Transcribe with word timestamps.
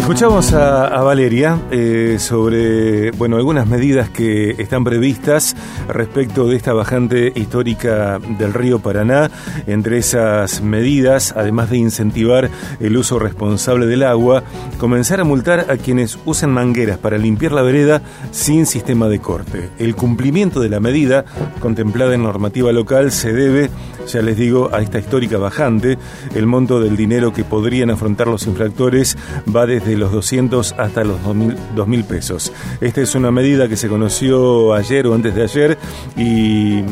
Escuchamos 0.00 0.54
a, 0.54 1.02
Valeria 1.02 1.60
eh, 1.70 2.16
sobre 2.18 3.10
bueno 3.12 3.36
algunas 3.36 3.66
medidas 3.66 4.08
que 4.08 4.52
están 4.52 4.82
previstas 4.82 5.54
respecto 5.88 6.48
de 6.48 6.56
esta 6.56 6.72
bajante 6.72 7.30
histórica 7.36 8.18
del 8.18 8.54
río 8.54 8.78
Paraná. 8.80 9.30
Entre 9.66 9.98
esas 9.98 10.62
medidas, 10.62 11.34
además 11.36 11.68
de 11.68 11.76
incentivar 11.76 12.48
el 12.80 12.96
uso 12.96 13.18
responsable 13.18 13.86
del 13.86 14.02
agua, 14.02 14.42
comenzar 14.78 15.20
a 15.20 15.24
multar 15.24 15.66
a 15.70 15.76
quienes 15.76 16.18
usan 16.24 16.50
mangueras 16.50 16.96
para 16.98 17.18
limpiar 17.18 17.52
la 17.52 17.62
vereda 17.62 18.00
sin 18.32 18.64
sistema 18.64 19.06
de 19.06 19.20
corte. 19.20 19.68
El 19.78 19.94
cumplimiento 19.94 20.60
de 20.60 20.70
la 20.70 20.80
medida 20.80 21.26
contemplada 21.60 22.14
en 22.14 22.22
normativa 22.22 22.72
local 22.72 23.12
se 23.12 23.34
debe, 23.34 23.70
ya 24.06 24.22
les 24.22 24.36
digo, 24.36 24.70
a 24.72 24.80
esta 24.80 24.98
histórica 24.98 25.38
bajante. 25.38 25.98
El 26.34 26.46
monto 26.46 26.80
del 26.80 26.96
dinero 26.96 27.32
que 27.32 27.44
podrían 27.44 27.90
afrontar 27.90 28.28
los 28.28 28.46
infractores 28.46 29.16
va 29.54 29.66
desde 29.66 29.96
los 29.96 30.12
200 30.12 30.74
hasta 30.78 31.04
los 31.04 31.20
2.000 31.22 31.86
mil 31.86 32.04
pesos. 32.04 32.52
Esta 32.80 33.00
es 33.00 33.14
una 33.14 33.30
medida 33.30 33.68
que 33.68 33.76
se 33.76 33.88
conoció 33.88 34.74
ayer 34.74 35.06
o 35.06 35.14
antes 35.14 35.34
de 35.34 35.42
ayer 35.42 35.78
y 36.16 36.82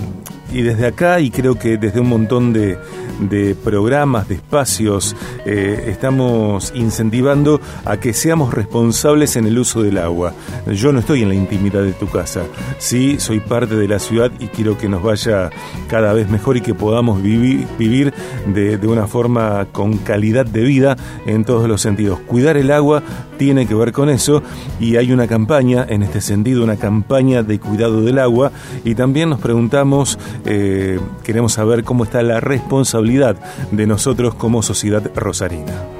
desde 0.62 0.86
acá, 0.86 1.20
y 1.20 1.30
creo 1.30 1.58
que 1.58 1.76
desde 1.76 2.00
un 2.00 2.08
montón 2.08 2.52
de, 2.52 2.78
de 3.18 3.54
programas, 3.54 4.28
de 4.28 4.36
espacios, 4.36 5.16
eh, 5.44 5.86
estamos 5.88 6.72
incentivando 6.74 7.60
a 7.84 7.98
que 7.98 8.12
seamos 8.12 8.54
responsables 8.54 9.36
en 9.36 9.46
el 9.46 9.58
uso 9.58 9.82
del 9.82 9.98
agua. 9.98 10.34
Yo 10.66 10.92
no 10.92 11.00
estoy 11.00 11.22
en 11.22 11.28
la 11.28 11.34
intimidad 11.34 11.82
de 11.82 11.92
tu 11.92 12.08
casa, 12.08 12.42
sí, 12.78 13.18
soy 13.18 13.40
parte 13.40 13.76
de 13.76 13.88
la 13.88 13.98
ciudad 13.98 14.30
y 14.38 14.48
quiero 14.48 14.78
que 14.78 14.88
nos 14.88 15.02
vaya 15.02 15.50
cada 15.88 16.12
vez 16.12 16.28
mejor 16.28 16.56
y 16.56 16.60
que 16.60 16.74
podamos 16.74 17.22
vivir, 17.22 17.66
vivir 17.78 18.14
de, 18.46 18.78
de 18.78 18.86
una 18.86 19.06
forma 19.06 19.66
con 19.72 19.98
calidad 19.98 20.46
de 20.46 20.62
vida 20.62 20.96
en 21.26 21.44
todos 21.44 21.68
los 21.68 21.80
sentidos. 21.80 22.20
Cuidar 22.20 22.56
el 22.56 22.70
agua 22.70 23.02
tiene 23.38 23.66
que 23.66 23.74
ver 23.74 23.92
con 23.92 24.10
eso 24.10 24.42
y 24.80 24.96
hay 24.96 25.12
una 25.12 25.26
campaña 25.26 25.86
en 25.88 26.02
este 26.02 26.20
sentido, 26.20 26.64
una 26.64 26.76
campaña 26.76 27.42
de 27.42 27.58
cuidado 27.58 28.02
del 28.02 28.18
agua 28.18 28.52
y 28.84 28.94
también 28.94 29.30
nos 29.30 29.40
preguntamos 29.40 30.18
eh, 30.44 30.98
queremos 31.24 31.54
saber 31.54 31.84
cómo 31.84 32.04
está 32.04 32.22
la 32.22 32.40
responsabilidad 32.40 33.36
de 33.70 33.86
nosotros 33.86 34.34
como 34.34 34.62
sociedad 34.62 35.10
rosarina. 35.14 35.97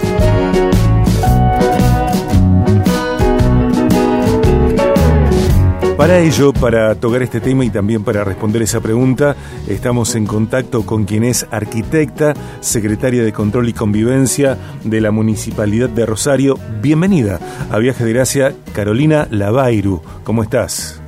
Para 5.98 6.20
ello, 6.20 6.52
para 6.52 6.94
tocar 6.94 7.22
este 7.22 7.40
tema 7.40 7.64
y 7.64 7.70
también 7.70 8.04
para 8.04 8.22
responder 8.22 8.62
esa 8.62 8.80
pregunta, 8.80 9.34
estamos 9.66 10.14
en 10.14 10.26
contacto 10.26 10.86
con 10.86 11.06
quien 11.06 11.24
es 11.24 11.44
arquitecta, 11.50 12.34
secretaria 12.60 13.24
de 13.24 13.32
Control 13.32 13.68
y 13.68 13.72
Convivencia 13.72 14.56
de 14.84 15.00
la 15.00 15.10
Municipalidad 15.10 15.88
de 15.88 16.06
Rosario. 16.06 16.56
Bienvenida 16.80 17.40
a 17.68 17.78
Viaje 17.78 18.04
de 18.04 18.12
Gracia, 18.12 18.54
Carolina 18.74 19.26
Lavairu. 19.32 20.00
¿Cómo 20.22 20.44
estás? 20.44 21.02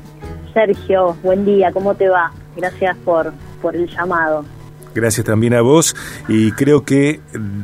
Sergio, 0.52 1.16
buen 1.22 1.44
día, 1.44 1.70
¿cómo 1.70 1.94
te 1.94 2.08
va? 2.08 2.32
Gracias 2.56 2.96
por, 3.04 3.32
por 3.62 3.76
el 3.76 3.86
llamado. 3.86 4.44
Gracias 4.92 5.24
también 5.24 5.54
a 5.54 5.60
vos 5.60 5.94
y 6.26 6.50
creo 6.50 6.84
que 6.84 7.20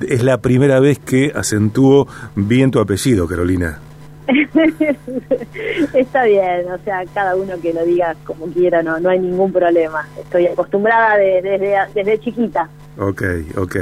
es 0.08 0.22
la 0.22 0.40
primera 0.40 0.78
vez 0.78 1.00
que 1.00 1.32
acentúo 1.34 2.06
bien 2.36 2.70
tu 2.70 2.78
apellido, 2.78 3.26
Carolina. 3.26 3.80
Está 5.94 6.24
bien, 6.24 6.70
o 6.70 6.78
sea, 6.84 7.04
cada 7.14 7.36
uno 7.36 7.60
que 7.60 7.72
lo 7.72 7.84
diga 7.84 8.14
como 8.24 8.46
quiera, 8.46 8.82
no, 8.82 8.98
no 8.98 9.08
hay 9.08 9.20
ningún 9.20 9.52
problema. 9.52 10.06
Estoy 10.18 10.46
acostumbrada 10.46 11.16
desde, 11.16 11.76
desde 11.94 12.18
chiquita. 12.18 12.68
Ok, 12.98 13.22
ok. 13.56 13.76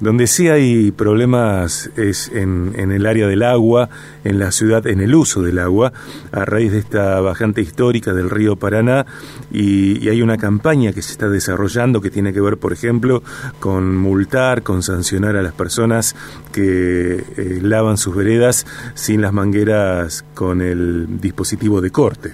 Donde 0.00 0.26
sí 0.26 0.48
hay 0.48 0.92
problemas 0.92 1.90
es 1.96 2.32
en, 2.32 2.72
en, 2.76 2.90
el 2.90 3.04
área 3.04 3.26
del 3.26 3.42
agua, 3.42 3.90
en 4.24 4.38
la 4.38 4.50
ciudad, 4.50 4.86
en 4.86 5.00
el 5.00 5.14
uso 5.14 5.42
del 5.42 5.58
agua, 5.58 5.92
a 6.32 6.46
raíz 6.46 6.72
de 6.72 6.78
esta 6.78 7.20
bajante 7.20 7.60
histórica 7.60 8.14
del 8.14 8.30
río 8.30 8.56
Paraná, 8.56 9.04
y, 9.52 10.08
hay 10.08 10.22
una 10.22 10.38
campaña 10.38 10.92
que 10.92 11.02
se 11.02 11.12
está 11.12 11.28
desarrollando 11.28 12.00
que 12.00 12.10
tiene 12.10 12.32
que 12.32 12.40
ver, 12.40 12.56
por 12.56 12.72
ejemplo, 12.72 13.22
con 13.60 13.96
multar, 13.96 14.62
con 14.62 14.82
sancionar 14.82 15.36
a 15.36 15.42
las 15.42 15.52
personas 15.52 16.16
que 16.52 17.16
eh, 17.16 17.58
lavan 17.60 17.98
sus 17.98 18.16
veredas 18.16 18.66
sin 18.94 19.20
las 19.20 19.34
mangueras 19.34 20.24
con 20.34 20.62
el 20.62 21.20
dispositivo 21.20 21.80
de 21.82 21.90
corte. 21.90 22.30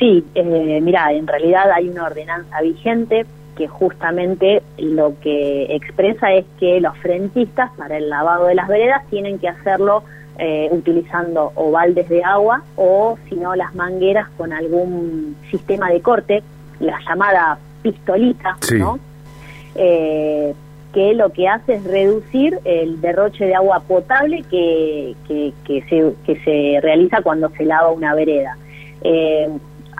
Sí, 0.00 0.24
eh, 0.34 0.80
mira, 0.82 1.12
en 1.12 1.26
realidad 1.26 1.70
hay 1.72 1.88
una 1.88 2.06
ordenanza 2.06 2.60
vigente 2.62 3.24
que 3.56 3.68
justamente 3.68 4.62
lo 4.78 5.14
que 5.20 5.74
expresa 5.74 6.32
es 6.32 6.44
que 6.58 6.80
los 6.80 6.96
frentistas 6.98 7.70
para 7.76 7.96
el 7.96 8.08
lavado 8.08 8.46
de 8.46 8.54
las 8.54 8.68
veredas 8.68 9.02
tienen 9.10 9.38
que 9.38 9.48
hacerlo 9.48 10.02
eh, 10.38 10.68
utilizando 10.72 11.52
o 11.54 11.70
baldes 11.70 12.08
de 12.08 12.24
agua 12.24 12.62
o 12.76 13.18
si 13.28 13.34
no 13.34 13.54
las 13.54 13.74
mangueras 13.74 14.28
con 14.38 14.52
algún 14.52 15.36
sistema 15.50 15.90
de 15.90 16.00
corte, 16.00 16.42
la 16.78 16.98
llamada 17.06 17.58
pistolita, 17.82 18.56
¿no? 18.78 18.98
Eh, 19.74 20.54
que 20.92 21.14
lo 21.14 21.30
que 21.30 21.46
hace 21.46 21.74
es 21.74 21.84
reducir 21.84 22.58
el 22.64 23.00
derroche 23.00 23.46
de 23.46 23.54
agua 23.54 23.80
potable 23.80 24.42
que, 24.50 25.14
que, 25.28 25.84
se, 25.88 26.14
que 26.24 26.40
se 26.42 26.80
realiza 26.80 27.22
cuando 27.22 27.50
se 27.50 27.64
lava 27.64 27.90
una 27.90 28.14
vereda. 28.14 28.56
Eh, 29.02 29.48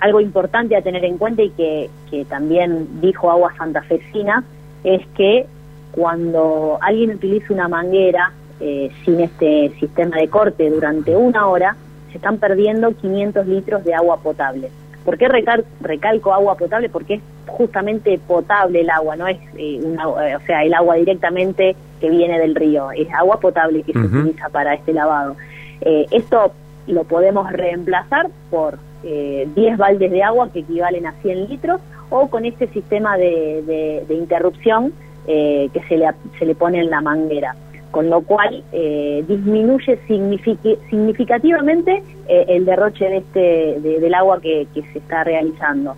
algo 0.01 0.19
importante 0.19 0.75
a 0.75 0.81
tener 0.81 1.05
en 1.05 1.17
cuenta 1.17 1.43
y 1.43 1.51
que, 1.51 1.89
también 2.27 2.99
dijo 2.99 3.31
Agua 3.31 3.53
Santafesina 3.57 4.43
es 4.83 5.01
que 5.15 5.45
cuando 5.91 6.77
alguien 6.81 7.11
utiliza 7.11 7.53
una 7.53 7.69
manguera 7.69 8.33
eh, 8.59 8.91
sin 9.05 9.21
este 9.21 9.71
sistema 9.79 10.17
de 10.17 10.27
corte 10.27 10.69
durante 10.69 11.15
una 11.15 11.47
hora, 11.47 11.77
se 12.11 12.17
están 12.17 12.37
perdiendo 12.37 12.93
500 12.93 13.47
litros 13.47 13.85
de 13.85 13.93
agua 13.93 14.17
potable. 14.17 14.69
¿Por 15.05 15.17
qué 15.17 15.29
recalco 15.29 16.33
agua 16.33 16.55
potable? 16.55 16.89
Porque 16.89 17.15
es 17.15 17.21
justamente 17.47 18.19
potable 18.27 18.81
el 18.81 18.89
agua, 18.89 19.15
no 19.15 19.27
es 19.27 19.37
eh, 19.55 19.79
una, 19.81 20.03
eh, 20.27 20.35
o 20.35 20.41
sea, 20.41 20.63
el 20.63 20.73
agua 20.73 20.95
directamente 20.95 21.75
que 21.99 22.09
viene 22.09 22.39
del 22.39 22.55
río, 22.55 22.91
es 22.91 23.07
agua 23.13 23.39
potable 23.39 23.83
que 23.83 23.93
se 23.93 23.99
utiliza 23.99 24.49
para 24.49 24.73
este 24.73 24.93
lavado. 24.93 25.35
esto 25.81 26.53
lo 26.87 27.03
podemos 27.03 27.51
reemplazar 27.51 28.29
por 28.49 28.79
10 29.03 29.47
eh, 29.55 29.75
baldes 29.77 30.11
de 30.11 30.23
agua 30.23 30.49
que 30.51 30.59
equivalen 30.59 31.07
a 31.07 31.13
100 31.21 31.49
litros 31.49 31.81
o 32.09 32.27
con 32.27 32.45
este 32.45 32.67
sistema 32.67 33.17
de, 33.17 34.05
interrupción 34.09 34.93
eh, 35.27 35.69
que 35.73 35.81
se 35.83 35.97
le, 35.97 36.09
se 36.37 36.45
le 36.45 36.55
pone 36.55 36.79
en 36.79 36.89
la 36.89 37.01
manguera, 37.01 37.55
con 37.91 38.09
lo 38.09 38.21
cual 38.21 38.63
eh, 38.71 39.23
disminuye 39.27 39.99
significativamente 40.07 42.03
el 42.27 42.65
derroche 42.65 43.09
de 43.09 43.17
este, 43.17 43.79
del 43.81 44.13
agua 44.13 44.39
que, 44.39 44.67
se 44.73 44.99
está 44.99 45.23
realizando. 45.23 45.95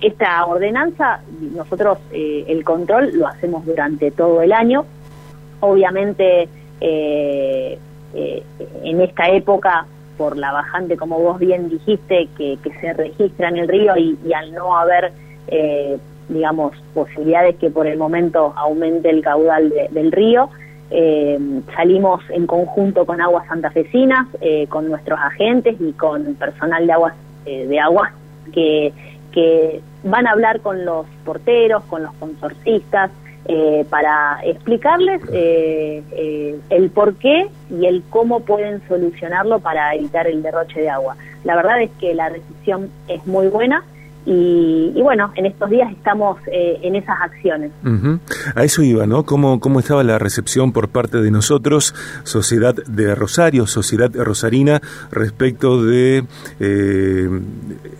esta 0.00 0.46
ordenanza, 0.46 1.20
nosotros 1.54 1.98
el 2.12 2.62
control 2.64 3.10
lo 3.14 3.26
hacemos 3.26 3.66
durante 3.66 4.10
todo 4.10 4.42
el 4.42 4.52
año, 4.52 4.84
obviamente 5.60 6.48
en 6.80 7.78
esta 9.00 9.28
época 9.28 9.86
por 10.20 10.36
la 10.36 10.52
bajante, 10.52 10.98
como 10.98 11.18
vos 11.18 11.38
bien 11.38 11.70
dijiste, 11.70 12.28
que, 12.36 12.58
se 12.78 12.92
registra 12.92 13.48
en 13.48 13.56
el 13.56 13.68
río 13.68 13.96
y, 13.96 14.18
al 14.34 14.52
no 14.52 14.76
haber, 14.76 15.12
eh, 15.48 15.96
digamos, 16.28 16.76
posibilidades 16.92 17.56
que 17.56 17.70
por 17.70 17.86
el 17.86 17.96
momento 17.96 18.52
aumente 18.54 19.08
el 19.08 19.22
caudal 19.22 19.72
del 19.90 20.12
río, 20.12 20.50
eh, 20.90 21.38
salimos 21.74 22.22
en 22.28 22.46
conjunto 22.46 23.06
con 23.06 23.22
Aguas 23.22 23.46
Santafesinas, 23.46 24.26
eh, 24.42 24.66
con 24.68 24.90
nuestros 24.90 25.18
agentes 25.18 25.80
y 25.80 25.92
con 25.92 26.34
personal 26.34 26.86
de 26.86 26.92
aguas 26.92 27.14
de 27.46 27.80
aguas 27.80 28.12
que, 28.52 28.92
que 29.32 29.80
van 30.04 30.26
a 30.26 30.32
hablar 30.32 30.60
con 30.60 30.84
los 30.84 31.06
porteros, 31.24 31.82
con 31.84 32.02
los 32.02 32.12
consorcistas, 32.16 33.10
eh, 33.46 33.86
para 33.88 34.40
explicarles 34.44 35.22
eh, 35.32 36.02
eh, 36.12 36.60
el 36.68 36.90
por 36.90 37.14
qué 37.16 37.48
y 37.70 37.86
el 37.86 38.02
cómo 38.10 38.40
pueden 38.40 38.82
solucionarlo 38.86 39.60
para 39.60 39.94
evitar 39.94 40.26
el 40.26 40.42
derroche 40.42 40.80
de 40.80 40.90
agua. 40.90 41.16
La 41.44 41.56
verdad 41.56 41.80
es 41.80 41.90
que 41.98 42.14
la 42.14 42.28
recepción 42.28 42.90
es 43.08 43.26
muy 43.26 43.48
buena 43.48 43.82
y, 44.26 45.00
bueno, 45.02 45.32
en 45.34 45.46
estos 45.46 45.70
días 45.70 45.90
estamos 45.90 46.38
eh, 46.52 46.78
en 46.82 46.94
esas 46.94 47.16
acciones. 47.20 47.72
A 48.54 48.64
eso 48.64 48.82
iba, 48.82 49.06
¿no? 49.06 49.24
¿Cómo, 49.24 49.60
¿Cómo 49.60 49.80
estaba 49.80 50.04
la 50.04 50.18
recepción 50.18 50.72
por 50.72 50.88
parte 50.88 51.18
de 51.22 51.30
nosotros, 51.30 51.94
Sociedad 52.24 52.74
de 52.74 53.14
Rosario, 53.14 53.66
Sociedad 53.66 54.10
Rosarina, 54.14 54.80
respecto 55.10 55.82
de 55.82 56.24
eh, 56.60 57.28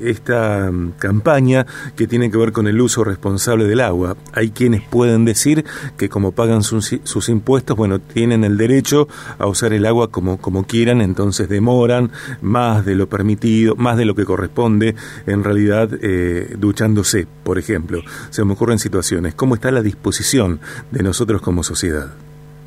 esta 0.00 0.70
campaña 0.98 1.66
que 1.96 2.06
tiene 2.06 2.30
que 2.30 2.36
ver 2.36 2.52
con 2.52 2.68
el 2.68 2.80
uso 2.80 3.02
responsable 3.02 3.64
del 3.64 3.80
agua? 3.80 4.16
Hay 4.34 4.50
quienes 4.50 4.82
pueden 4.82 5.24
decir 5.24 5.64
que 5.96 6.08
como 6.08 6.32
pagan 6.32 6.62
sus, 6.62 6.96
sus 7.02 7.28
impuestos, 7.28 7.76
bueno, 7.76 7.98
tienen 7.98 8.44
el 8.44 8.56
derecho 8.56 9.08
a 9.38 9.46
usar 9.46 9.72
el 9.72 9.86
agua 9.86 10.08
como, 10.08 10.38
como 10.38 10.64
quieran, 10.64 11.00
entonces 11.00 11.48
demoran 11.48 12.10
más 12.42 12.84
de 12.84 12.94
lo 12.94 13.08
permitido, 13.08 13.74
más 13.76 13.96
de 13.96 14.04
lo 14.04 14.14
que 14.14 14.24
corresponde. 14.24 14.94
En 15.26 15.44
realidad, 15.44 15.90
duchándose, 16.56 17.26
por 17.42 17.58
ejemplo. 17.58 18.00
Se 18.30 18.44
me 18.44 18.52
ocurren 18.52 18.78
situaciones. 18.78 19.34
¿Cómo 19.34 19.54
está 19.54 19.70
la 19.70 19.82
disposición 19.82 20.60
de 20.90 21.02
nosotros 21.02 21.42
como 21.42 21.62
sociedad? 21.62 22.08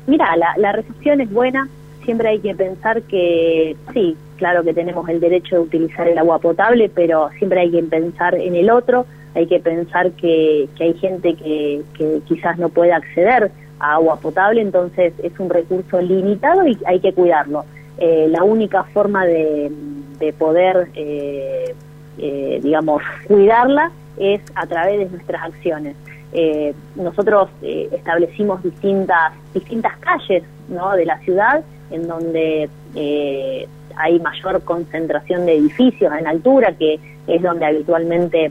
Mira, 0.06 0.26
la, 0.36 0.72
recepción 0.72 1.20
es 1.20 1.30
buena. 1.30 1.68
siempre 2.04 2.28
hay 2.28 2.40
que 2.40 2.54
pensar 2.54 3.02
que 3.02 3.76
sí, 3.92 4.16
claro 4.36 4.62
que 4.62 4.74
tenemos 4.74 5.08
el 5.08 5.20
derecho 5.20 5.56
de 5.56 5.62
utilizar 5.62 6.06
el 6.06 6.18
agua 6.18 6.38
potable, 6.38 6.90
pero 6.94 7.30
siempre 7.38 7.60
hay 7.60 7.70
que 7.70 7.82
pensar 7.82 8.34
en 8.34 8.54
el 8.54 8.70
otro, 8.70 9.06
hay 9.34 9.46
que 9.46 9.60
pensar 9.60 10.12
que, 10.12 10.68
que 10.76 10.84
hay 10.84 10.94
gente 10.94 11.34
que, 11.34 11.82
que 11.96 12.20
quizás 12.26 12.58
no 12.58 12.68
puede 12.68 12.92
acceder 12.92 13.50
a 13.80 13.94
agua 13.94 14.16
potable, 14.16 14.60
entonces 14.60 15.14
es 15.22 15.32
un 15.38 15.48
recurso 15.48 16.00
limitado 16.00 16.66
y 16.66 16.78
hay 16.86 17.00
que 17.00 17.12
cuidarlo. 17.12 17.64
Eh, 17.98 18.26
la 18.28 18.42
única 18.42 18.84
forma 18.84 19.24
de, 19.24 19.70
de 20.18 20.32
poder, 20.32 20.88
eh, 20.94 21.74
eh, 22.18 22.60
digamos, 22.62 23.02
cuidarla 23.26 23.90
es 24.16 24.40
a 24.54 24.66
través 24.66 24.98
de 24.98 25.06
nuestras 25.06 25.42
acciones. 25.42 25.96
Eh, 26.36 26.74
nosotros 26.96 27.48
eh, 27.62 27.88
establecimos 27.92 28.60
distintas 28.60 29.32
distintas 29.54 29.96
calles 29.98 30.42
¿no? 30.68 30.90
de 30.96 31.06
la 31.06 31.18
ciudad 31.20 31.62
en 31.92 32.08
donde 32.08 32.68
eh, 32.96 33.68
hay 33.94 34.18
mayor 34.18 34.60
concentración 34.64 35.46
de 35.46 35.54
edificios 35.58 36.12
en 36.12 36.26
altura, 36.26 36.72
que 36.72 36.98
es 37.28 37.40
donde 37.40 37.66
habitualmente 37.66 38.50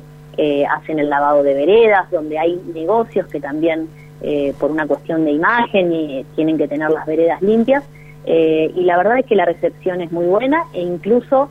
hacen 0.68 0.98
el 0.98 1.10
lavado 1.10 1.44
de 1.44 1.54
veredas, 1.54 2.10
donde 2.10 2.40
hay 2.40 2.60
negocios 2.74 3.28
que 3.28 3.40
también 3.40 3.88
por 4.60 4.72
una 4.72 4.88
cuestión 4.88 5.26
de 5.26 5.32
imagen 5.32 6.26
tienen 6.36 6.58
que 6.58 6.68
tener 6.68 6.90
las 6.90 7.06
veredas 7.06 7.40
limpias. 7.44 7.84
y 8.26 8.82
la 8.82 8.98
verdad 8.98 9.20
es 9.20 9.28
que 9.28 9.36
la 9.36 9.46
recepción 9.46 10.02
es 10.02 10.12
muy 10.12 10.26
buena 10.26 10.64
e 10.74 10.82
incluso 10.82 11.50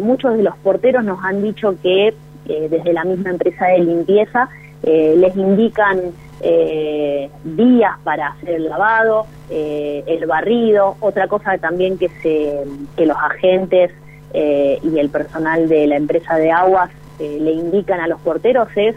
muchos 0.00 0.36
de 0.36 0.42
los 0.42 0.56
porteros 0.58 1.04
nos 1.04 1.22
han 1.24 1.42
dicho 1.42 1.76
que 1.82 2.14
desde 2.44 2.92
la 2.92 3.04
misma 3.04 3.30
empresa 3.30 3.66
de 3.66 3.78
limpieza 3.78 4.48
eh, 4.82 5.14
les 5.16 5.36
indican 5.36 6.00
eh, 6.40 7.30
días 7.44 7.92
para 8.02 8.28
hacer 8.28 8.50
el 8.50 8.68
lavado, 8.68 9.26
eh, 9.48 10.02
el 10.08 10.26
barrido, 10.26 10.96
otra 10.98 11.28
cosa 11.28 11.56
también 11.58 11.98
que, 11.98 12.08
se, 12.20 12.64
que 12.96 13.06
los 13.06 13.16
agentes 13.16 13.92
y 14.34 14.98
el 14.98 15.10
personal 15.10 15.68
de 15.68 15.86
la 15.86 15.96
empresa 15.96 16.36
de 16.36 16.50
aguas 16.50 16.88
le 17.18 17.52
indican 17.52 18.00
a 18.00 18.08
los 18.08 18.18
porteros 18.22 18.66
es 18.76 18.96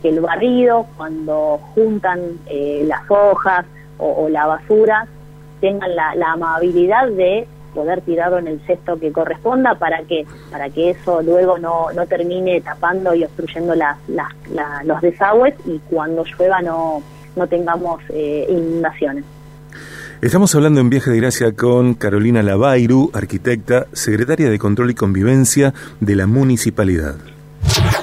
que 0.00 0.10
el 0.10 0.20
barrido, 0.20 0.86
cuando 0.96 1.58
juntan 1.74 2.20
las 2.84 3.02
hojas 3.10 3.66
o, 3.98 4.28
la 4.28 4.46
basura, 4.46 5.08
tengan 5.60 5.96
la 5.96 6.32
amabilidad 6.32 7.08
de 7.08 7.48
poder 7.76 8.00
tirarlo 8.00 8.38
en 8.38 8.48
el 8.48 8.60
cesto 8.66 8.98
que 8.98 9.12
corresponda 9.12 9.74
para 9.74 10.02
que 10.04 10.24
para 10.50 10.70
que 10.70 10.90
eso 10.90 11.20
luego 11.22 11.58
no, 11.58 11.92
no 11.94 12.06
termine 12.06 12.60
tapando 12.62 13.14
y 13.14 13.22
obstruyendo 13.22 13.74
las, 13.74 13.98
las, 14.08 14.32
los 14.84 15.00
desagües 15.02 15.54
y 15.66 15.78
cuando 15.90 16.24
llueva 16.24 16.62
no, 16.62 17.02
no 17.36 17.46
tengamos 17.46 18.00
eh, 18.08 18.46
inundaciones. 18.48 19.24
Estamos 20.22 20.54
hablando 20.54 20.80
en 20.80 20.88
Viaje 20.88 21.10
de 21.10 21.18
Gracia 21.18 21.52
con 21.52 21.92
Carolina 21.92 22.42
Lavairu, 22.42 23.10
arquitecta, 23.12 23.86
secretaria 23.92 24.48
de 24.48 24.58
Control 24.58 24.90
y 24.90 24.94
Convivencia 24.94 25.74
de 26.00 26.16
la 26.16 26.26
Municipalidad. 26.26 27.16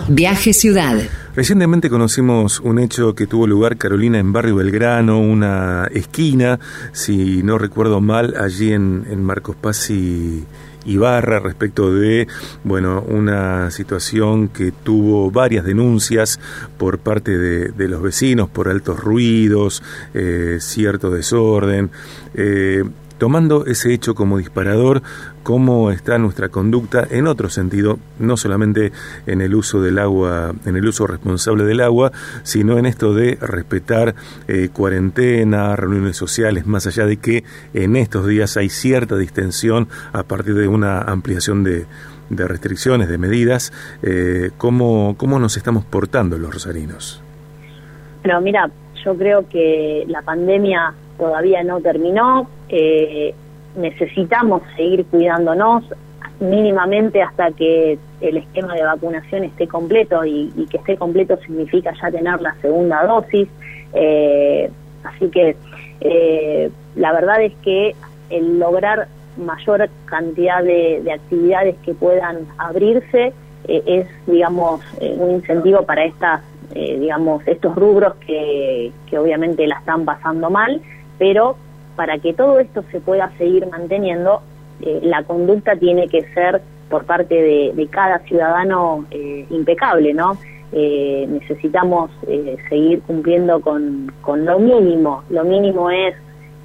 Viaje 0.08 0.54
Ciudad. 0.54 0.98
Recientemente 1.36 1.90
conocimos 1.90 2.60
un 2.60 2.78
hecho 2.78 3.16
que 3.16 3.26
tuvo 3.26 3.48
lugar, 3.48 3.78
Carolina, 3.78 4.20
en 4.20 4.32
Barrio 4.32 4.58
Belgrano, 4.58 5.20
una 5.20 5.88
esquina, 5.92 6.60
si 6.92 7.42
no 7.42 7.58
recuerdo 7.58 8.02
mal, 8.02 8.36
allí 8.40 8.72
en, 8.72 9.08
en 9.10 9.24
Marcos 9.24 9.56
Paz 9.56 9.90
y 9.90 10.46
Ibarra 10.86 11.40
respecto 11.40 11.94
de 11.94 12.28
bueno 12.64 13.04
una 13.08 13.72
situación 13.72 14.50
que 14.50 14.72
tuvo 14.72 15.32
varias 15.32 15.66
denuncias 15.66 16.40
por 16.78 17.00
parte 17.00 17.38
de, 17.38 17.88
los 17.88 18.02
vecinos 18.02 18.50
por 18.50 18.70
altos 18.70 19.00
ruidos, 19.00 19.84
eh, 20.14 20.58
cierto 20.60 21.10
desorden. 21.10 21.92
Eh, 22.34 22.84
tomando 23.18 23.66
ese 23.66 23.94
hecho 23.94 24.16
como 24.16 24.38
disparador, 24.38 25.02
cómo 25.44 25.92
está 25.92 26.18
nuestra 26.18 26.50
conducta 26.50 27.08
en 27.10 27.28
otro 27.28 27.50
sentido, 27.50 28.00
no 28.20 28.38
solamente 28.38 28.92
en 29.28 29.42
el 29.42 29.56
uso 29.56 29.82
del 29.82 30.00
agua, 30.00 30.54
en 30.66 30.76
el 30.76 30.86
uso 30.86 31.08
responsable 31.08 31.64
del 31.66 31.82
agua, 31.82 32.12
sino 32.44 32.78
en 32.78 32.86
esto 32.86 33.14
de 33.14 33.38
respetar 33.40 34.16
eh, 34.48 34.70
cuarentena, 34.74 35.76
reuniones 35.76 36.18
sociales, 36.18 36.66
más 36.66 36.88
allá 36.88 37.06
de 37.06 37.18
que 37.18 37.44
en 37.74 37.96
estos 37.96 38.28
días 38.28 38.58
hay 38.58 38.70
cierta 38.70 39.16
distensión 39.18 39.88
a 40.12 40.24
partir 40.24 40.56
de 40.56 40.68
una 40.68 41.00
ampliación 41.00 41.64
de, 41.64 41.86
restricciones, 42.30 43.10
de 43.10 43.18
medidas, 43.18 43.72
eh, 44.02 44.52
¿cómo, 44.58 45.16
¿cómo 45.18 45.40
nos 45.40 45.56
estamos 45.56 45.86
portando 45.86 46.38
los 46.38 46.52
rosarinos? 46.52 47.22
Bueno, 48.24 48.42
mira, 48.42 48.72
yo 49.04 49.16
creo 49.16 49.48
que 49.50 50.06
la 50.08 50.22
pandemia 50.22 50.94
todavía 51.18 51.64
no 51.64 51.82
terminó. 51.82 52.48
Eh, 52.70 53.34
necesitamos 53.76 54.62
seguir 54.76 55.06
cuidándonos 55.06 55.84
mínimamente 56.40 57.22
hasta 57.22 57.52
que 57.52 57.98
el 58.22 58.38
esquema 58.38 58.74
de 58.76 58.84
vacunación 58.84 59.44
esté 59.44 59.68
completo 59.68 60.26
y, 60.26 60.50
que 60.70 60.78
esté 60.78 60.98
completo 60.98 61.38
significa 61.46 61.94
ya 62.02 62.12
tener 62.12 62.42
la 62.42 62.56
segunda 62.62 63.06
dosis. 63.06 63.48
Eh, 63.94 64.70
así 65.04 65.30
que 65.30 65.56
eh, 66.02 66.72
la 66.96 67.14
verdad 67.14 67.42
es 67.42 67.54
que 67.64 67.96
el 68.30 68.60
lograr 68.60 69.08
mayor 69.38 69.90
cantidad 70.06 70.64
de, 70.64 71.04
actividades 71.12 71.76
que 71.84 71.94
puedan 71.94 72.40
abrirse 72.58 73.34
es, 73.68 74.06
digamos, 74.28 74.82
un 75.00 75.32
incentivo 75.32 75.84
para 75.84 76.04
estas, 76.04 76.42
digamos, 76.74 77.48
estos 77.48 77.74
rubros 77.76 78.16
que, 78.16 78.92
que 79.10 79.18
obviamente 79.18 79.66
la 79.66 79.78
están 79.78 80.04
pasando 80.04 80.50
mal 80.50 80.82
pero 81.24 81.56
para 81.96 82.18
que 82.18 82.34
todo 82.34 82.60
esto 82.60 82.84
se 82.92 83.00
pueda 83.00 83.32
seguir 83.38 83.66
manteniendo, 83.68 84.42
eh, 84.82 85.00
la 85.04 85.24
conducta 85.24 85.78
tiene 85.78 86.10
que 86.10 86.22
ser 86.34 86.62
por 86.90 87.06
parte 87.06 87.34
de, 87.34 87.88
cada 87.90 88.20
ciudadano 88.20 89.06
eh, 89.10 89.46
impecable, 89.50 90.14
¿no? 90.14 90.38
Eh, 90.74 91.26
necesitamos 91.30 92.12
seguir 92.68 93.02
cumpliendo 93.04 93.62
con, 93.62 94.12
lo 94.26 94.60
mínimo. 94.60 95.24
Lo 95.30 95.46
mínimo 95.46 95.90
es, 95.90 96.14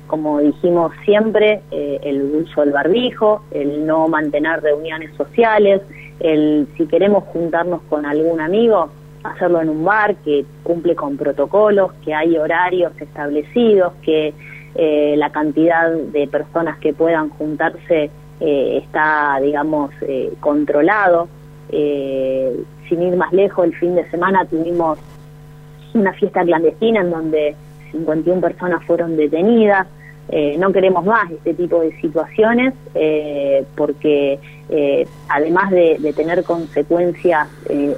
como 0.09 0.41
dijimos 0.41 0.91
siempre, 1.05 1.61
el 1.71 2.23
uso 2.43 2.63
del 2.63 2.73
barbijo, 2.73 3.43
el 3.53 3.87
no 3.87 4.09
mantener 4.09 4.61
reuniones 4.61 5.15
sociales, 5.17 5.83
el 6.19 6.67
si 6.77 6.87
queremos 6.87 7.23
juntarnos 7.33 7.81
con 7.89 8.05
algún 8.07 8.41
amigo, 8.41 8.91
hacerlo 9.25 9.61
en 9.61 9.69
un 9.69 9.85
bar 9.85 10.17
que 10.17 10.45
cumple 10.63 10.95
con 10.95 11.17
protocolos, 11.17 11.93
que 12.05 12.15
hay 12.15 12.37
horarios 12.37 12.93
establecidos, 13.01 13.93
que 14.03 14.33
eh, 14.75 15.17
la 15.17 15.31
cantidad 15.31 15.91
de 15.91 16.29
personas 16.29 16.79
que 16.79 16.93
puedan 16.93 17.31
juntarse 17.31 18.11
eh, 18.41 18.81
está, 18.85 19.41
digamos, 19.43 19.91
eh, 20.03 20.33
controlado. 20.41 21.29
sin 21.69 23.03
ir 23.03 23.17
más 23.17 23.33
lejos, 23.33 23.67
el 23.67 23.75
fin 23.75 23.95
de 23.95 24.09
semana 24.11 24.47
tuvimos 24.47 24.99
una 25.95 26.13
fiesta 26.13 26.43
clandestina 26.43 27.01
en 27.01 27.11
donde 27.11 27.57
51 27.93 28.41
personas 28.41 28.85
fueron 28.85 29.17
detenidas. 29.17 29.87
no 30.59 30.73
queremos 30.73 31.05
más 31.05 31.31
este 31.31 31.55
tipo 31.55 31.81
de 31.81 31.91
situaciones 32.01 32.73
porque 33.77 34.39
además 35.29 35.71
de, 35.71 36.13
tener 36.17 36.45
consecuencias 36.45 37.49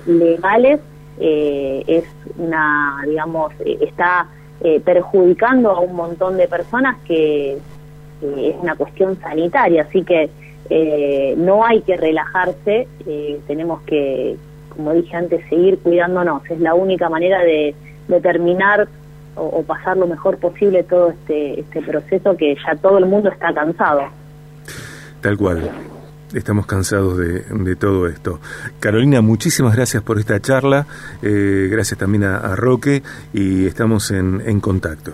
legales, 0.06 0.80
es 1.20 2.04
una, 2.38 3.02
digamos, 3.06 3.52
está 3.60 4.26
eh, 4.62 4.78
perjudicando 4.78 5.70
a 5.70 5.80
un 5.80 5.94
montón 5.94 6.36
de 6.36 6.46
personas 6.46 6.98
que, 7.06 7.54
es 7.54 8.56
una 8.60 8.74
cuestión 8.74 9.18
sanitaria, 9.18 9.86
así 9.88 10.02
que 10.02 10.28
eh, 10.68 11.34
no 11.38 11.64
hay 11.64 11.80
que 11.80 11.96
relajarse, 11.96 12.86
eh, 13.06 13.40
tenemos 13.46 13.80
que, 13.82 14.36
como 14.68 14.92
dije 14.92 15.16
antes, 15.16 15.48
seguir 15.48 15.78
cuidándonos, 15.78 16.42
es 16.50 16.60
la 16.60 16.74
única 16.74 17.08
manera 17.08 17.40
de, 17.40 17.74
terminar 18.22 18.86
o, 19.34 19.44
o, 19.44 19.62
pasar 19.62 19.96
lo 19.96 20.06
mejor 20.06 20.36
posible 20.36 20.82
todo 20.82 21.10
este, 21.10 21.60
este 21.60 21.80
proceso 21.80 22.36
que 22.36 22.56
ya 22.56 22.74
todo 22.74 22.98
el 22.98 23.06
mundo 23.06 23.30
está 23.30 23.54
cansado. 23.54 24.02
Tal 25.22 25.38
cual. 25.38 25.70
Estamos 26.34 26.66
cansados 26.66 27.18
de, 27.18 27.40
de, 27.40 27.76
todo 27.76 28.06
esto. 28.06 28.40
Carolina, 28.78 29.20
muchísimas 29.20 29.74
gracias 29.74 30.02
por 30.02 30.18
esta 30.18 30.40
charla, 30.40 30.86
eh, 31.22 31.68
gracias 31.70 31.98
también 31.98 32.24
a, 32.24 32.54
Roque 32.54 33.02
y 33.32 33.66
estamos 33.66 34.10
en, 34.10 34.40
en, 34.46 34.60
contacto. 34.60 35.12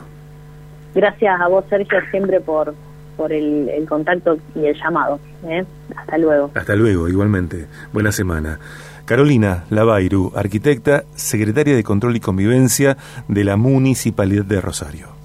Gracias 0.95 1.41
a 1.41 1.49
vos, 1.49 1.65
Sergio, 1.71 1.99
siempre 2.11 2.41
por, 2.41 2.75
por 3.17 3.33
el, 3.33 3.69
el 3.69 3.89
contacto 3.89 4.37
y 4.55 4.67
el 4.67 4.77
llamado. 4.77 5.19
¿eh? 5.45 5.65
Hasta 5.97 6.19
luego. 6.19 6.51
Hasta 6.55 6.77
luego, 6.77 7.09
igualmente. 7.09 7.67
Buena 7.93 8.13
semana. 8.13 8.59
Carolina 9.07 9.65
Lavairu, 9.71 10.33
arquitecta, 10.35 11.05
secretaria 11.15 11.77
de 11.77 11.85
Control 11.85 12.17
y 12.17 12.21
Convivencia 12.21 12.97
de 13.29 13.45
la 13.45 13.57
Municipalidad 13.57 14.45
de 14.45 14.61
Rosario. 14.61 15.16